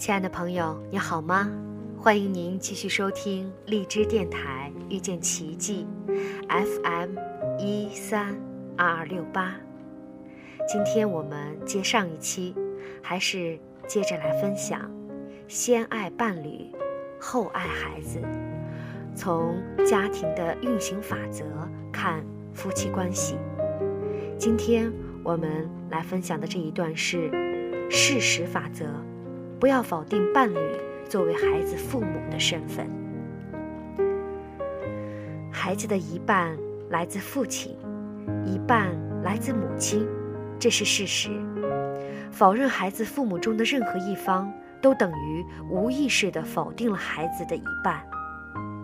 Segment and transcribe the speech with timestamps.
[0.00, 1.52] 亲爱的朋友，你好吗？
[1.98, 5.86] 欢迎您继续收听荔枝电台遇见奇迹
[6.48, 7.18] ，FM
[7.58, 8.34] 一三
[8.78, 9.54] 二二六八。
[10.66, 12.56] 今天我们接上一期，
[13.02, 14.90] 还是接着来分享：
[15.46, 16.70] 先爱伴侣，
[17.20, 18.22] 后爱孩子。
[19.14, 21.44] 从家庭的运行法则
[21.92, 22.24] 看
[22.54, 23.36] 夫妻关系。
[24.38, 24.90] 今天
[25.22, 27.30] 我们来分享的这一段是
[27.90, 28.86] 事实法则。
[29.60, 30.56] 不要否定伴侣
[31.06, 32.88] 作为孩子父母的身份。
[35.52, 36.56] 孩子的一半
[36.88, 37.76] 来自父亲，
[38.46, 38.88] 一半
[39.22, 40.08] 来自母亲，
[40.58, 41.28] 这是事实。
[42.30, 48.02] 否认孩子父母中的任何一方，都等于无意识地否定了孩子的一半。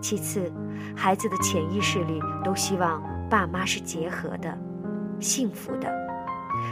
[0.02, 0.52] 其次，
[0.94, 4.58] 孩子的潜意识里都希望爸妈是结合的、
[5.20, 6.05] 幸福的。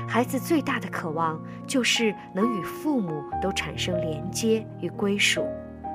[0.08, 5.44] 孩子最大的渴望就是能与父母都产生连接与归属，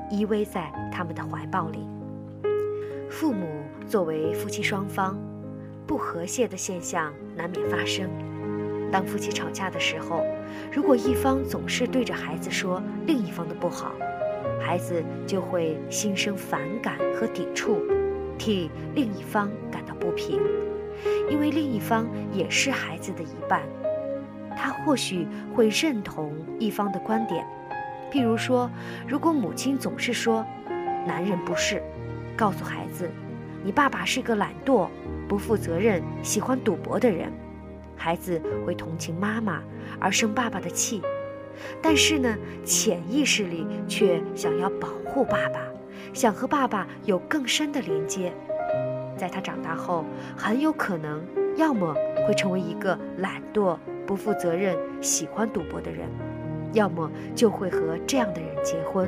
[0.09, 1.79] 依偎在他们的怀抱里。
[3.09, 3.47] 父母
[3.87, 5.17] 作为夫妻双方，
[5.87, 8.09] 不和谐的现象难免发生。
[8.91, 10.25] 当夫妻吵架的时候，
[10.71, 13.91] 如果一方总是对着孩子说另一方的不好，
[14.59, 17.81] 孩子就会心生反感和抵触，
[18.37, 20.39] 替另一方感到不平，
[21.29, 23.61] 因为另一方也是孩子的一半。
[24.61, 27.45] 他或许会认同一方的观点，
[28.11, 28.69] 譬如说，
[29.07, 30.45] 如果母亲总是说
[31.07, 31.81] “男人不是”，
[32.35, 33.09] 告诉孩子
[33.63, 34.89] “你爸爸是个懒惰、
[35.29, 37.31] 不负责任、喜欢赌博的人”，
[37.95, 39.61] 孩子会同情妈妈
[39.97, 41.01] 而生爸爸的气，
[41.81, 45.61] 但是呢，潜意识里却想要保护爸爸，
[46.13, 48.33] 想和爸爸有更深的连接。
[49.15, 50.03] 在他长大后，
[50.35, 51.95] 很有可能要么
[52.27, 53.77] 会成为一个懒惰。
[54.09, 56.09] 不负责任、喜欢赌博的人，
[56.73, 59.07] 要么就会和这样的人结婚，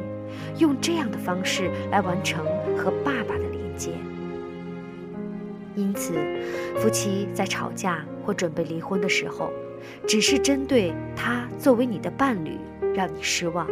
[0.59, 2.45] 用这样的方式来完成
[2.77, 3.93] 和爸爸的连接。
[5.75, 6.13] 因此，
[6.77, 9.51] 夫妻在吵架或准备离婚的时候，
[10.07, 12.59] 只是针对他作为你的伴侣
[12.93, 13.67] 让你失望，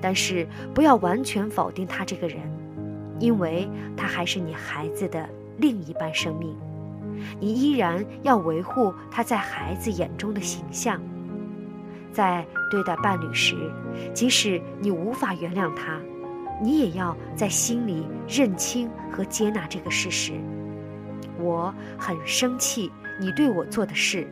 [0.00, 2.38] 但是不要完全否定他这个人，
[3.20, 6.56] 因为他还是你孩子的另一半生命。
[7.40, 11.00] 你依然要维护他在孩子眼中的形象，
[12.12, 13.54] 在对待伴侣时，
[14.12, 16.00] 即使你无法原谅他，
[16.62, 20.32] 你也要在心里认清和接纳这个事实。
[21.38, 22.90] 我很生气
[23.20, 24.26] 你对我做的事，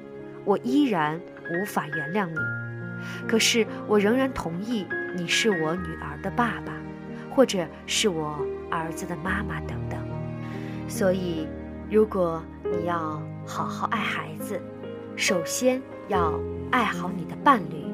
[0.45, 1.21] 我依然
[1.51, 2.39] 无法原谅你，
[3.29, 4.87] 可是我仍然同意
[5.17, 6.73] 你是我女儿的爸爸，
[7.35, 8.39] 或者是我
[8.71, 9.99] 儿子的妈妈等等。
[10.89, 11.47] 所以，
[11.91, 12.43] 如果。
[12.73, 14.59] 你要好好爱孩子，
[15.15, 16.41] 首先要
[16.71, 17.85] 爱好你的伴侣。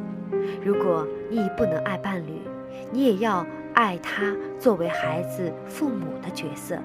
[0.64, 2.40] 如果你已不能爱伴侣，
[2.92, 3.44] 你也要
[3.74, 6.78] 爱他作为孩子父母的角色，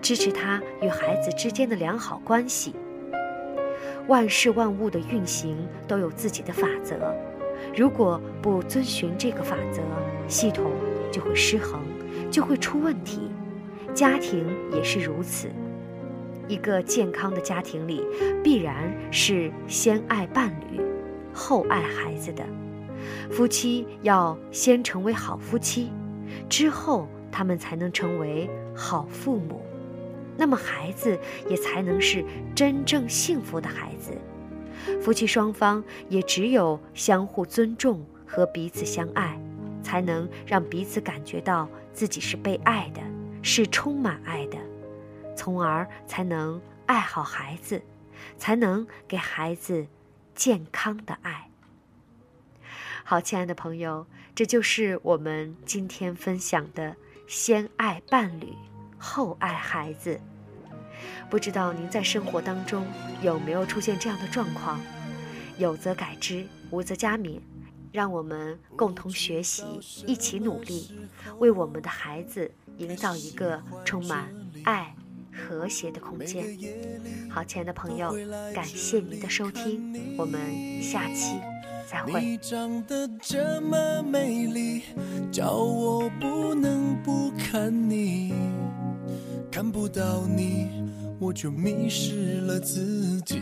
[0.00, 2.76] 支持他与孩子之间的良好关系。
[4.06, 5.56] 万事万物的运行
[5.88, 7.12] 都有自己的法则，
[7.76, 9.82] 如果不遵循这个法则，
[10.28, 10.70] 系统
[11.10, 11.80] 就会失衡，
[12.30, 13.28] 就会出问题。
[13.92, 15.48] 家庭也是如此。
[16.48, 18.04] 一个健康的家庭里，
[18.42, 20.80] 必然是先爱伴侣，
[21.32, 22.44] 后爱孩子的。
[23.30, 25.90] 夫妻要先成为好夫妻，
[26.48, 29.62] 之后他们才能成为好父母，
[30.36, 31.18] 那么孩子
[31.48, 32.24] 也才能是
[32.54, 34.12] 真正幸福的孩子。
[35.00, 39.38] 夫妻双方也只有相互尊重和彼此相爱，
[39.82, 43.00] 才能让彼此感觉到自己是被爱的，
[43.42, 44.56] 是充满爱的。
[45.36, 47.82] 从而才能爱好孩子，
[48.38, 49.86] 才能给孩子
[50.34, 51.50] 健康的爱。
[53.04, 58.54] 好，亲爱的朋友，这就是我们今天分享的：先爱伴侣，
[58.98, 60.20] 后爱孩子。
[61.28, 62.86] 不知道您在生活当中
[63.20, 64.80] 有没有出现这样的状况？
[65.58, 67.40] 有则改之，无则加勉。
[67.92, 69.62] 让我们共同学习，
[70.04, 70.98] 一起努力，
[71.38, 74.96] 为我们的孩子营造一个充满爱。
[75.34, 76.44] 和谐的空间。
[77.28, 78.14] 好，亲爱的朋友，
[78.54, 80.40] 感谢您的收听，我们
[80.80, 81.36] 下期
[81.90, 82.20] 再会。
[82.22, 84.82] 你长得这么美丽，
[85.32, 88.32] 叫我不能不看你。
[89.50, 90.68] 看不到你，
[91.18, 93.40] 我就迷失了自己。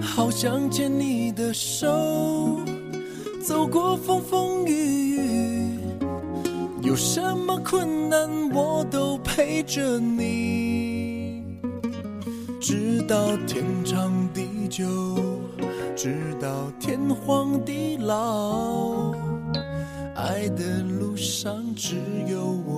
[0.00, 2.60] 好想牵你的手，
[3.42, 4.72] 走过风风雨
[5.16, 5.67] 雨。
[6.82, 11.42] 有什么困难，我都陪着你，
[12.60, 14.84] 直到天长地久。
[15.96, 19.12] 直到天荒地老。
[20.14, 21.96] 爱的路上只
[22.28, 22.77] 有我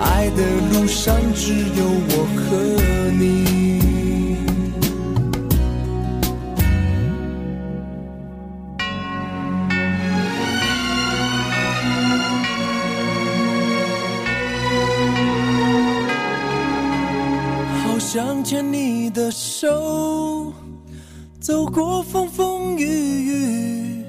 [0.00, 0.42] 爱的
[0.72, 2.40] 路上只有我和
[3.18, 3.48] 你。
[17.82, 20.52] 好想牵你的手，
[21.38, 22.84] 走过风风雨
[23.26, 24.04] 雨，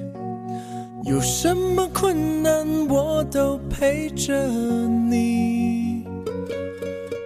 [1.03, 5.40] 有什么困难我都陪着你，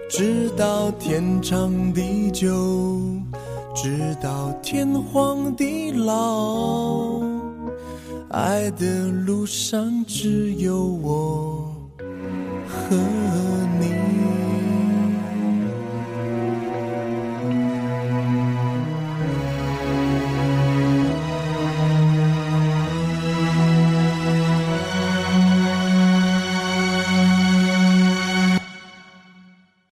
[0.08, 3.00] 直到天长地久，
[3.74, 7.20] 直到天荒地老。
[8.30, 11.74] 爱的路上只有我
[12.66, 12.96] 和
[13.80, 13.95] 你